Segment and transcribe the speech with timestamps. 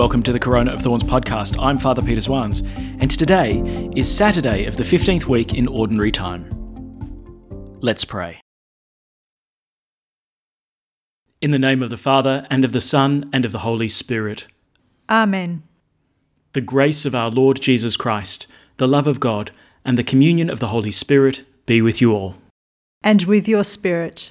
[0.00, 1.62] Welcome to the Corona of Thorns podcast.
[1.62, 6.48] I'm Father Peter Swans, and today is Saturday of the 15th week in Ordinary Time.
[7.82, 8.40] Let's pray.
[11.42, 14.46] In the name of the Father, and of the Son, and of the Holy Spirit.
[15.10, 15.64] Amen.
[16.54, 18.46] The grace of our Lord Jesus Christ,
[18.78, 19.50] the love of God,
[19.84, 22.36] and the communion of the Holy Spirit be with you all.
[23.02, 24.30] And with your spirit.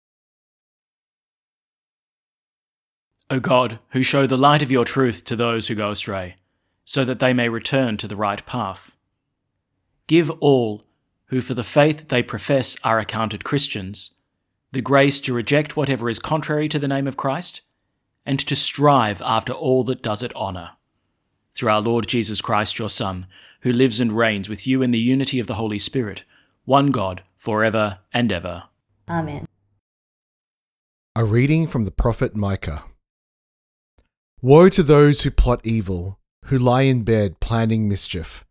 [3.31, 6.35] O God, who show the light of your truth to those who go astray,
[6.85, 8.95] so that they may return to the right path.
[10.05, 10.83] Give all
[11.27, 14.15] who for the faith they profess are accounted Christians
[14.71, 17.61] the grace to reject whatever is contrary to the name of Christ,
[18.25, 20.71] and to strive after all that does it honour.
[21.53, 23.27] Through our Lord Jesus Christ, your Son,
[23.61, 26.23] who lives and reigns with you in the unity of the Holy Spirit,
[26.63, 28.63] one God, for ever and ever.
[29.09, 29.45] Amen.
[31.15, 32.85] A reading from the prophet Micah.
[34.43, 38.43] Woe to those who plot evil, who lie in bed planning mischief.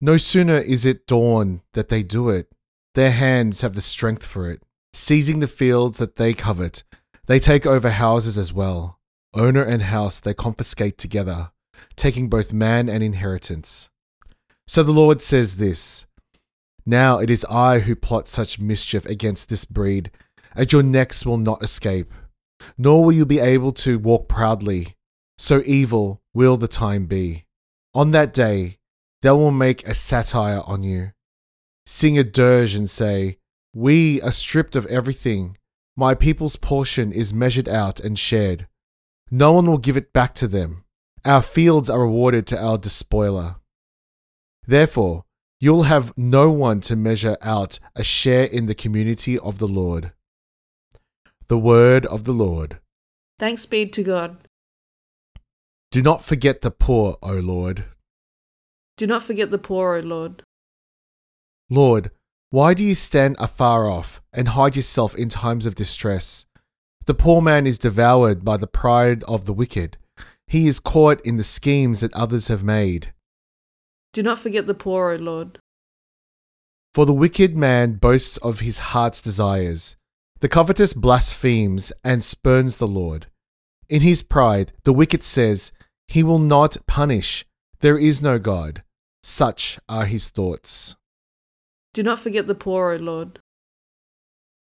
[0.00, 2.48] No sooner is it dawn that they do it,
[2.94, 4.62] their hands have the strength for it.
[4.94, 6.84] Seizing the fields that they covet,
[7.26, 9.00] they take over houses as well.
[9.34, 11.50] Owner and house they confiscate together,
[11.96, 13.88] taking both man and inheritance.
[14.68, 16.06] So the Lord says this
[16.86, 20.12] Now it is I who plot such mischief against this breed,
[20.54, 22.12] as your necks will not escape,
[22.78, 24.95] nor will you be able to walk proudly
[25.38, 27.44] so evil will the time be.
[27.94, 28.78] On that day,
[29.22, 31.12] they will make a satire on you,
[31.86, 33.38] sing a dirge and say,
[33.74, 35.56] We are stripped of everything.
[35.96, 38.66] My people's portion is measured out and shared.
[39.30, 40.84] No one will give it back to them.
[41.24, 43.56] Our fields are rewarded to our despoiler.
[44.66, 45.24] Therefore,
[45.58, 50.12] you'll have no one to measure out a share in the community of the Lord.
[51.48, 52.78] The word of the Lord.
[53.38, 54.45] Thanks be to God.
[55.96, 57.84] Do not forget the poor, O Lord.
[58.98, 60.42] Do not forget the poor, O Lord.
[61.70, 62.10] Lord,
[62.50, 66.44] why do you stand afar off and hide yourself in times of distress?
[67.06, 69.96] The poor man is devoured by the pride of the wicked.
[70.46, 73.14] He is caught in the schemes that others have made.
[74.12, 75.60] Do not forget the poor, O Lord.
[76.92, 79.96] For the wicked man boasts of his heart's desires.
[80.40, 83.28] The covetous blasphemes and spurns the Lord.
[83.88, 85.72] In his pride, the wicked says,
[86.08, 87.44] He will not punish.
[87.80, 88.82] There is no God.
[89.22, 90.96] Such are his thoughts.
[91.92, 93.40] Do not forget the poor, O Lord.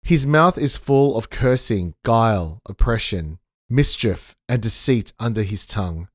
[0.03, 3.38] His mouth is full of cursing, guile, oppression,
[3.70, 6.08] mischief, and deceit under his tongue.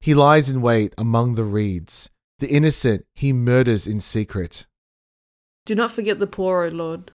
[0.00, 2.10] He lies in wait among the reeds.
[2.38, 4.66] The innocent he murders in secret.
[5.66, 7.12] Do not forget the poor, O Lord.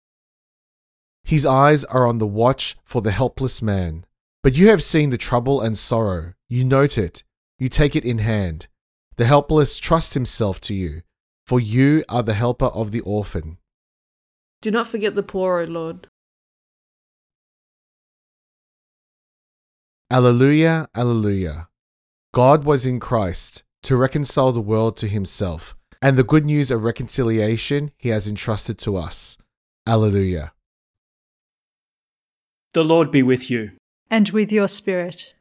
[1.22, 4.06] His eyes are on the watch for the helpless man.
[4.42, 6.32] But you have seen the trouble and sorrow.
[6.48, 7.22] You note it.
[7.60, 8.68] You take it in hand.
[9.16, 11.02] The helpless trusts himself to you,
[11.46, 13.58] for you are the helper of the orphan.
[14.62, 16.08] Do not forget the poor, O Lord.
[20.10, 21.68] Alleluia, Alleluia.
[22.32, 26.82] God was in Christ to reconcile the world to himself, and the good news of
[26.82, 29.36] reconciliation he has entrusted to us.
[29.86, 30.52] Alleluia.
[32.72, 33.72] The Lord be with you
[34.10, 35.34] and with your spirit.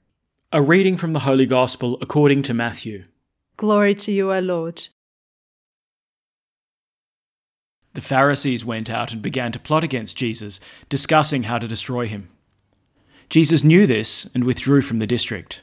[0.52, 3.04] A reading from the Holy Gospel according to Matthew.
[3.56, 4.88] Glory to you, O Lord.
[7.94, 10.60] The Pharisees went out and began to plot against Jesus,
[10.90, 12.30] discussing how to destroy him.
[13.30, 15.62] Jesus knew this and withdrew from the district.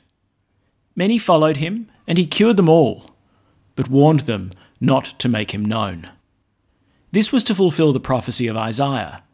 [0.94, 3.10] Many followed him, and he cured them all,
[3.74, 6.10] but warned them not to make him known.
[7.10, 9.24] This was to fulfill the prophecy of Isaiah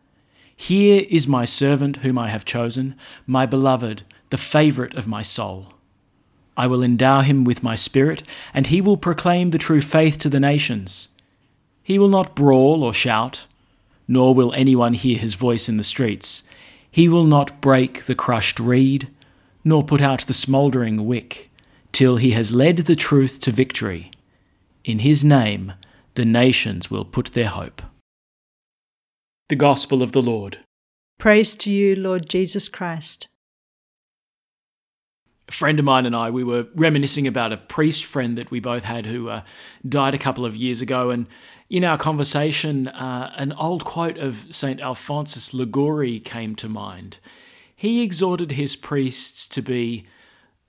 [0.62, 2.94] here is my servant whom I have chosen,
[3.26, 4.02] my beloved,
[4.32, 5.75] the favourite of my soul.
[6.56, 8.23] I will endow him with my spirit,
[8.55, 11.11] and he will proclaim the true faith to the nations.
[11.82, 13.46] He will not brawl or shout,
[14.08, 16.44] nor will anyone hear his voice in the streets.
[16.90, 19.11] He will not break the crushed reed,
[19.64, 21.50] nor put out the smouldering wick,
[21.93, 24.11] till he has led the truth to victory.
[24.82, 25.75] In his name
[26.14, 27.82] the nations will put their hope.
[29.50, 30.58] The Gospel of the Lord.
[31.19, 33.29] Praise to you, Lord Jesus Christ.
[35.52, 38.58] A friend of mine and I, we were reminiscing about a priest friend that we
[38.58, 39.43] both had who uh,
[39.87, 41.10] died a couple of years ago.
[41.10, 41.26] And
[41.69, 44.81] in our conversation, uh, an old quote of St.
[44.81, 47.19] Alphonsus Liguori came to mind.
[47.76, 50.06] He exhorted his priests to be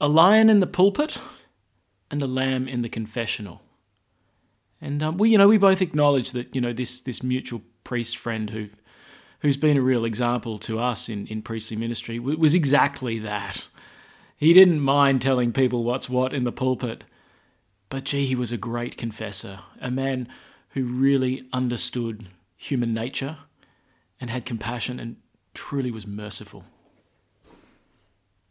[0.01, 1.18] a lion in the pulpit
[2.12, 3.62] and a lamb in the confessional.
[4.81, 8.18] And um, we, you know, we both acknowledge that you know this this mutual priest
[8.18, 8.68] friend who
[9.39, 13.69] who's been a real example to us in, in priestly ministry was exactly that.
[14.38, 17.03] He didn't mind telling people what's what in the pulpit,
[17.89, 20.27] but gee, he was a great confessor, a man
[20.69, 22.27] who really understood
[22.57, 23.38] human nature
[24.19, 25.18] and had compassion and
[25.53, 26.65] truly was merciful.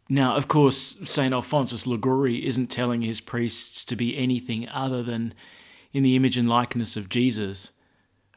[0.09, 1.33] Now, of course, St.
[1.33, 5.33] Alphonsus Liguori isn't telling his priests to be anything other than
[5.91, 7.71] in the image and likeness of Jesus,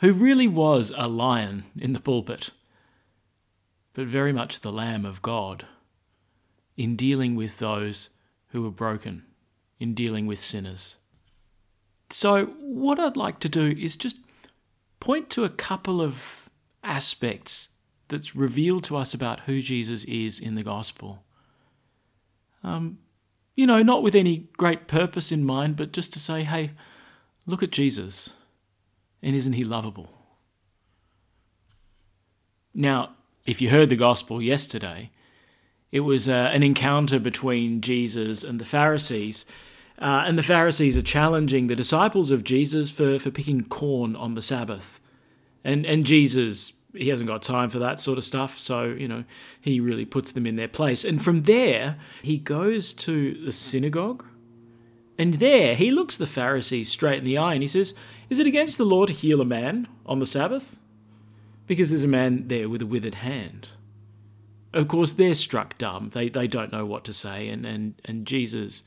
[0.01, 2.51] who really was a lion in the pulpit,
[3.95, 5.67] but very much the Lamb of God
[6.77, 8.11] in dealing with those
[8.49, 9.25] who are broken,
[9.81, 10.97] in dealing with sinners.
[12.11, 14.19] So, what I'd like to do is just
[15.01, 16.49] point to a couple of
[16.85, 17.71] aspects
[18.09, 21.25] that's revealed to us about who Jesus is in the gospel.
[22.63, 22.99] Um,
[23.55, 26.73] you know, not with any great purpose in mind, but just to say, hey,
[27.47, 28.35] look at Jesus,
[29.23, 30.13] and isn't he lovable?
[32.75, 35.11] Now, if you heard the gospel yesterday,
[35.93, 39.45] it was uh, an encounter between Jesus and the Pharisees.
[39.99, 44.35] Uh, and the Pharisees are challenging the disciples of Jesus for, for picking corn on
[44.35, 45.01] the Sabbath.
[45.65, 48.59] And, and Jesus, he hasn't got time for that sort of stuff.
[48.59, 49.25] So, you know,
[49.61, 51.05] he really puts them in their place.
[51.05, 54.25] And from there, he goes to the synagogue.
[55.19, 57.95] And there, he looks the Pharisees straight in the eye and he says,
[58.29, 60.79] Is it against the law to heal a man on the Sabbath?
[61.67, 63.71] Because there's a man there with a withered hand
[64.77, 66.11] of course, they're struck dumb.
[66.13, 67.49] They, they don't know what to say.
[67.49, 68.83] And, and, and Jesus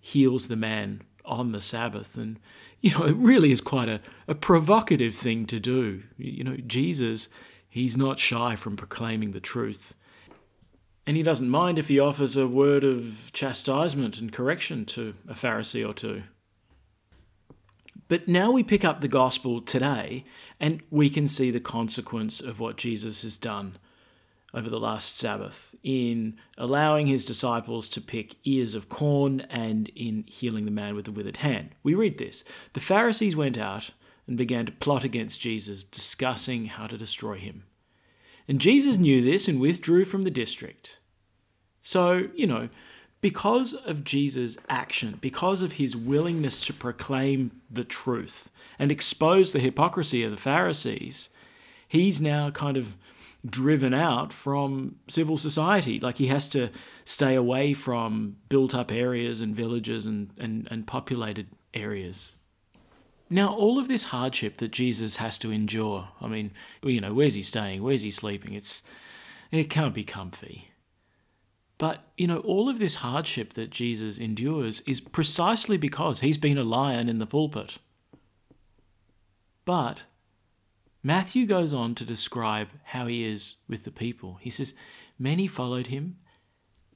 [0.00, 2.16] heals the man on the Sabbath.
[2.16, 2.40] And,
[2.80, 6.02] you know, it really is quite a, a provocative thing to do.
[6.16, 7.28] You know, Jesus,
[7.68, 9.94] he's not shy from proclaiming the truth.
[11.06, 15.34] And he doesn't mind if he offers a word of chastisement and correction to a
[15.34, 16.22] Pharisee or two.
[18.08, 20.24] But now we pick up the gospel today
[20.58, 23.76] and we can see the consequence of what Jesus has done
[24.54, 30.24] over the last Sabbath in allowing his disciples to pick ears of corn and in
[30.26, 31.70] healing the man with the withered hand.
[31.82, 32.44] We read this
[32.74, 33.90] The Pharisees went out
[34.26, 37.64] and began to plot against Jesus, discussing how to destroy him.
[38.46, 40.98] And Jesus knew this and withdrew from the district.
[41.80, 42.68] So, you know,
[43.20, 49.60] because of Jesus' action, because of his willingness to proclaim the truth and expose the
[49.60, 51.28] hypocrisy of the Pharisees,
[51.88, 52.96] he's now kind of
[53.44, 55.98] driven out from civil society.
[55.98, 56.70] Like he has to
[57.04, 62.36] stay away from built up areas and villages and, and, and populated areas.
[63.28, 67.34] Now, all of this hardship that Jesus has to endure, I mean, you know, where's
[67.34, 67.82] he staying?
[67.82, 68.52] Where's he sleeping?
[68.52, 68.82] It's,
[69.50, 70.68] it can't be comfy.
[71.78, 76.58] But, you know, all of this hardship that Jesus endures is precisely because he's been
[76.58, 77.78] a lion in the pulpit.
[79.64, 80.02] But
[81.02, 84.38] Matthew goes on to describe how he is with the people.
[84.40, 84.74] He says,
[85.18, 86.16] Many followed him,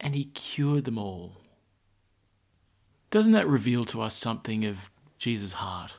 [0.01, 1.39] and he cured them all.
[3.11, 5.95] Doesn't that reveal to us something of Jesus' heart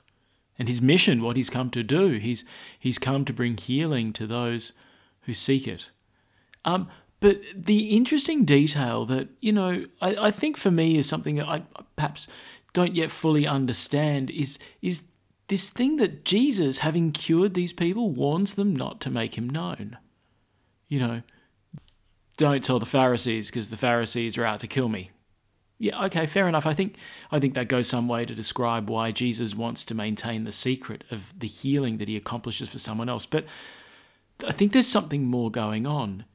[0.59, 2.11] and his mission, what he's come to do?
[2.13, 2.45] He's,
[2.79, 4.73] he's come to bring healing to those
[5.21, 5.89] who seek it.
[6.65, 11.35] Um, but the interesting detail that, you know, I, I think for me is something
[11.35, 11.63] that I
[11.95, 12.27] perhaps
[12.73, 15.07] don't yet fully understand is, is
[15.47, 19.97] this thing that Jesus, having cured these people, warns them not to make him known.
[20.87, 21.21] You know,
[22.37, 25.11] don't tell the Pharisees because the Pharisees are out to kill me.
[25.79, 26.65] Yeah, okay, fair enough.
[26.65, 26.95] I think
[27.31, 31.03] I think that goes some way to describe why Jesus wants to maintain the secret
[31.11, 33.25] of the healing that he accomplishes for someone else.
[33.25, 33.45] But
[34.45, 36.25] I think there's something more going on.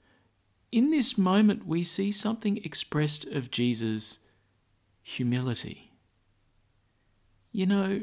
[0.70, 4.20] In this moment, we see something expressed of Jesus'
[5.02, 5.92] humility.
[7.50, 8.00] You know,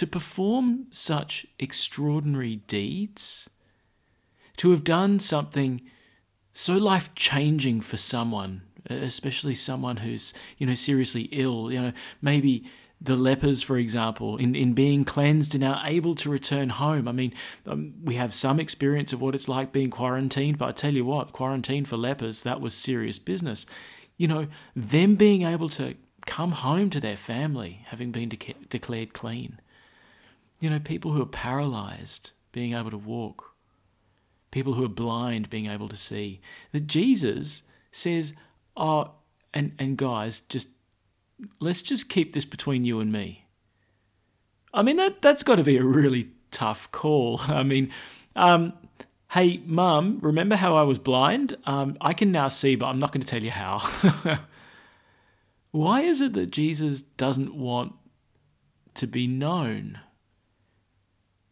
[0.00, 3.50] to perform such extraordinary deeds,
[4.56, 5.82] to have done something
[6.52, 11.92] so life changing for someone, especially someone who's, you know, seriously ill, you know,
[12.22, 12.64] maybe
[12.98, 17.06] the lepers, for example, in, in being cleansed and now able to return home.
[17.06, 17.34] I mean,
[17.66, 21.04] um, we have some experience of what it's like being quarantined, but I tell you
[21.04, 23.66] what, quarantine for lepers, that was serious business.
[24.16, 29.12] You know, them being able to come home to their family, having been de- declared
[29.12, 29.60] clean.
[30.60, 33.54] You know, people who are paralyzed, being able to walk.
[34.50, 36.40] People who are blind, being able to see.
[36.72, 37.62] That Jesus
[37.92, 38.34] says,
[38.76, 39.12] oh,
[39.54, 40.68] and, and guys, just
[41.58, 43.46] let's just keep this between you and me.
[44.72, 47.40] I mean, that, that's got to be a really tough call.
[47.48, 47.90] I mean,
[48.36, 48.72] um,
[49.32, 51.56] hey, mum, remember how I was blind?
[51.64, 53.78] Um, I can now see, but I'm not going to tell you how.
[55.70, 57.92] Why is it that Jesus doesn't want
[58.94, 60.00] to be known?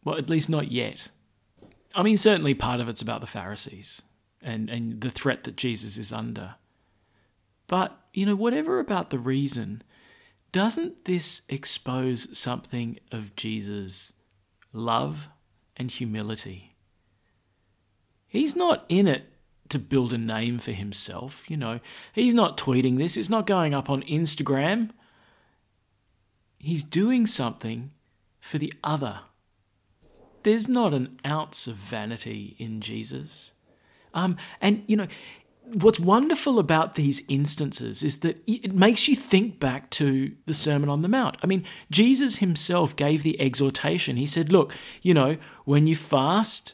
[0.09, 1.09] Well, at least not yet.
[1.93, 4.01] I mean, certainly part of it's about the Pharisees
[4.41, 6.55] and, and the threat that Jesus is under.
[7.67, 9.83] But, you know, whatever about the reason,
[10.51, 14.13] doesn't this expose something of Jesus'
[14.73, 15.29] love
[15.77, 16.71] and humility?
[18.27, 19.31] He's not in it
[19.69, 21.81] to build a name for himself, you know.
[22.13, 24.89] He's not tweeting this, it's not going up on Instagram.
[26.57, 27.91] He's doing something
[28.39, 29.19] for the other.
[30.43, 33.53] There's not an ounce of vanity in Jesus.
[34.13, 35.07] Um, and, you know,
[35.73, 40.89] what's wonderful about these instances is that it makes you think back to the Sermon
[40.89, 41.37] on the Mount.
[41.43, 44.17] I mean, Jesus himself gave the exhortation.
[44.17, 46.73] He said, Look, you know, when you fast,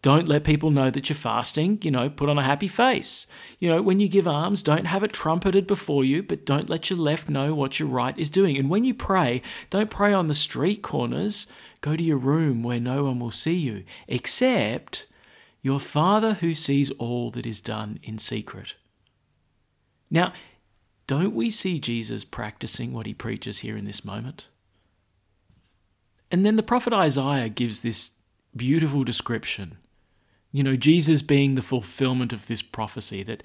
[0.00, 1.78] don't let people know that you're fasting.
[1.82, 3.26] You know, put on a happy face.
[3.58, 6.88] You know, when you give alms, don't have it trumpeted before you, but don't let
[6.88, 8.56] your left know what your right is doing.
[8.56, 11.46] And when you pray, don't pray on the street corners.
[11.80, 15.06] Go to your room where no one will see you, except
[15.62, 18.74] your Father who sees all that is done in secret.
[20.10, 20.32] Now,
[21.06, 24.48] don't we see Jesus practicing what he preaches here in this moment?
[26.30, 28.10] And then the prophet Isaiah gives this
[28.54, 29.78] beautiful description.
[30.52, 33.42] You know, Jesus being the fulfillment of this prophecy that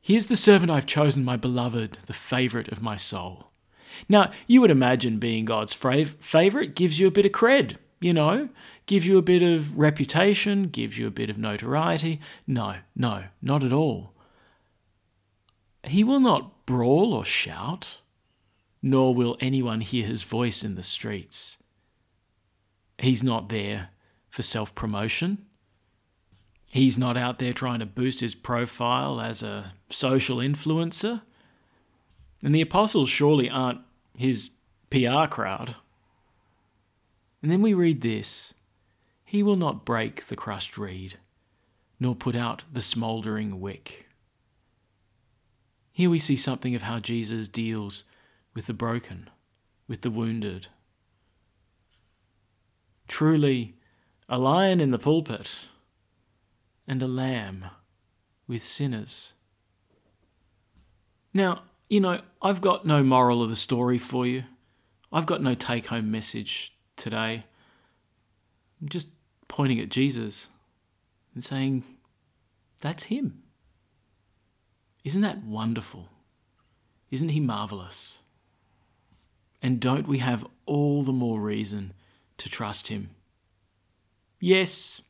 [0.00, 3.50] here's the servant I've chosen, my beloved, the favorite of my soul.
[4.08, 8.48] Now, you would imagine being God's favorite gives you a bit of cred, you know,
[8.86, 12.20] gives you a bit of reputation, gives you a bit of notoriety.
[12.46, 14.14] No, no, not at all.
[15.84, 17.98] He will not brawl or shout,
[18.82, 21.62] nor will anyone hear his voice in the streets.
[22.98, 23.90] He's not there
[24.30, 25.46] for self promotion.
[26.66, 31.22] He's not out there trying to boost his profile as a social influencer.
[32.44, 33.80] And the apostles surely aren't
[34.16, 34.50] his
[34.90, 35.76] PR crowd.
[37.42, 38.52] And then we read this
[39.24, 41.18] He will not break the crushed reed,
[41.98, 44.08] nor put out the smouldering wick.
[45.90, 48.04] Here we see something of how Jesus deals
[48.52, 49.30] with the broken,
[49.88, 50.68] with the wounded.
[53.08, 53.76] Truly,
[54.28, 55.66] a lion in the pulpit
[56.86, 57.66] and a lamb
[58.46, 59.32] with sinners.
[61.32, 64.44] Now, you know, I've got no moral of the story for you.
[65.12, 67.44] I've got no take home message today.
[68.80, 69.08] I'm just
[69.48, 70.50] pointing at Jesus
[71.34, 71.84] and saying,
[72.80, 73.42] That's Him.
[75.04, 76.08] Isn't that wonderful?
[77.10, 78.20] Isn't He marvelous?
[79.62, 81.92] And don't we have all the more reason
[82.38, 83.10] to trust Him?
[84.40, 85.02] Yes,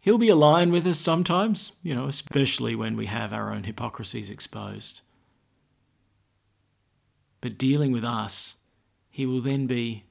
[0.00, 3.64] He'll be a lion with us sometimes, you know, especially when we have our own
[3.64, 5.02] hypocrisies exposed.
[7.40, 8.56] But dealing with us,
[9.10, 10.04] He will then be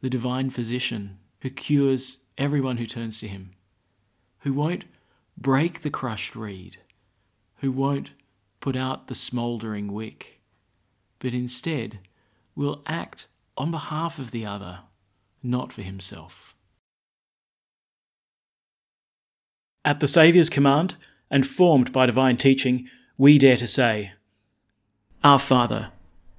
[0.00, 3.52] the divine physician who cures everyone who turns to him,
[4.40, 4.84] who won't
[5.36, 6.78] break the crushed reed,
[7.56, 8.12] who won't
[8.60, 10.40] put out the smouldering wick,
[11.18, 11.98] but instead
[12.54, 14.80] will act on behalf of the other,
[15.42, 16.54] not for himself.
[19.84, 20.94] At the Saviour's command,
[21.30, 24.12] and formed by divine teaching, we dare to say,
[25.22, 25.92] Our Father,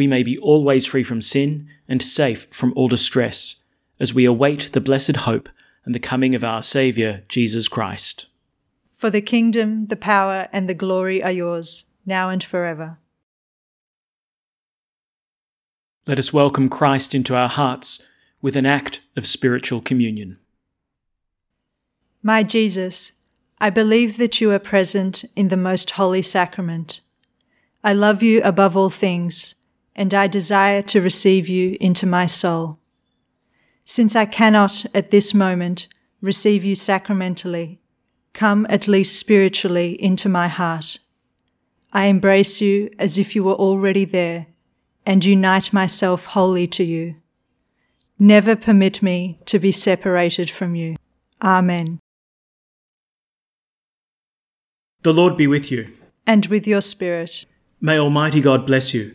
[0.00, 3.64] we may be always free from sin and safe from all distress
[3.98, 5.46] as we await the blessed hope
[5.84, 8.26] and the coming of our Saviour, Jesus Christ.
[8.92, 12.96] For the kingdom, the power, and the glory are yours, now and forever.
[16.06, 18.02] Let us welcome Christ into our hearts
[18.40, 20.38] with an act of spiritual communion.
[22.22, 23.12] My Jesus,
[23.60, 27.02] I believe that you are present in the most holy sacrament.
[27.84, 29.56] I love you above all things,
[30.00, 32.78] and I desire to receive you into my soul.
[33.84, 35.88] Since I cannot at this moment
[36.22, 37.80] receive you sacramentally,
[38.32, 41.00] come at least spiritually into my heart.
[41.92, 44.46] I embrace you as if you were already there
[45.04, 47.16] and unite myself wholly to you.
[48.18, 50.96] Never permit me to be separated from you.
[51.42, 51.98] Amen.
[55.02, 55.92] The Lord be with you.
[56.26, 57.44] And with your spirit.
[57.82, 59.14] May Almighty God bless you,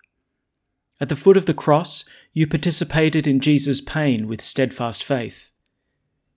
[1.01, 5.51] At the foot of the cross, you participated in Jesus' pain with steadfast faith.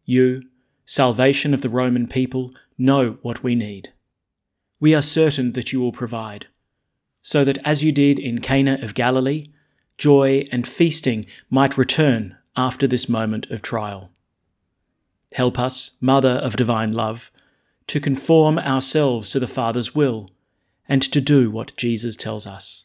[0.07, 0.45] You,
[0.87, 3.93] salvation of the Roman people, know what we need.
[4.81, 6.47] We are certain that you will provide
[7.21, 9.47] so that as you did in Cana of Galilee,
[9.97, 14.11] joy and feasting might return after this moment of trial.
[15.33, 17.31] Help us, Mother of Divine Love,
[17.87, 20.31] to conform ourselves to the Father's will
[20.87, 22.85] and to do what Jesus tells us.